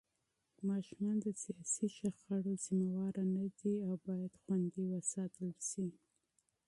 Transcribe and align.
ماشومان 0.69 1.15
د 1.21 1.27
سياسي 1.43 1.87
شخړو 1.97 2.39
مسوول 2.59 3.15
نه 3.35 3.45
دي 3.59 3.73
او 3.85 3.93
بايد 4.05 4.33
خوندي 4.41 4.83
وساتل 4.93 5.49
شي. 5.69 5.85